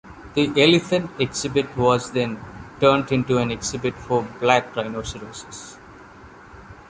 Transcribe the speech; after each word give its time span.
The 0.33 0.49
elephant 0.59 1.11
exhibit 1.19 1.77
was 1.77 2.11
then 2.13 2.43
turned 2.79 3.11
into 3.11 3.37
an 3.37 3.51
exhibit 3.51 3.93
for 3.93 4.23
black 4.39 4.75
rhinoceroses. 4.75 5.77